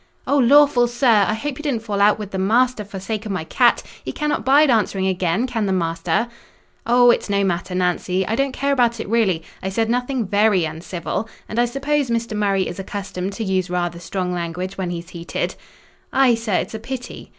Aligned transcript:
"Oh, 0.25 0.39
lawful 0.39 0.87
sir! 0.87 1.25
I 1.27 1.35
hope 1.35 1.59
you 1.59 1.61
didn't 1.61 1.83
fall 1.83 2.01
out 2.01 2.17
wi' 2.17 2.25
th' 2.25 2.39
maister 2.39 2.83
for 2.83 2.99
sake 2.99 3.27
o' 3.27 3.29
my 3.29 3.43
cat! 3.43 3.83
he 4.03 4.11
cannot 4.11 4.43
bide 4.43 4.71
answering 4.71 5.05
again—can 5.05 5.67
th' 5.67 5.73
maister." 5.75 6.27
"Oh! 6.87 7.11
it's 7.11 7.29
no 7.29 7.43
matter, 7.43 7.75
Nancy: 7.75 8.25
I 8.25 8.33
don't 8.35 8.51
care 8.51 8.73
about 8.73 8.99
it, 8.99 9.07
really; 9.07 9.43
I 9.61 9.69
said 9.69 9.91
nothing 9.91 10.25
very 10.25 10.65
uncivil; 10.65 11.29
and 11.47 11.59
I 11.59 11.65
suppose 11.65 12.09
Mr. 12.09 12.35
Murray 12.35 12.67
is 12.67 12.79
accustomed 12.79 13.33
to 13.33 13.43
use 13.43 13.69
rather 13.69 13.99
strong 13.99 14.33
language 14.33 14.75
when 14.75 14.89
he's 14.89 15.09
heated." 15.09 15.53
"Ay, 16.11 16.33
sir: 16.33 16.55
it's 16.55 16.73
a 16.73 16.79
pity." 16.79 17.29